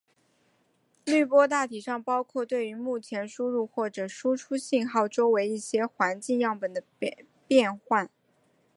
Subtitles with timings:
[1.05, 6.83] 滤波大体上包括对于目前输入或者输出信号周围一些环境样本的
[7.47, 8.09] 变换。